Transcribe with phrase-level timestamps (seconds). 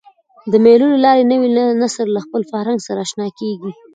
[0.51, 1.49] د مېلو له لاري نوی
[1.81, 3.71] نسل له خپل فرهنګ سره اشنا کېږي.